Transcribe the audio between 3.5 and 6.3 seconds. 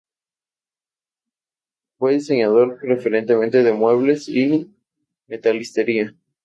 de muebles y metalistería.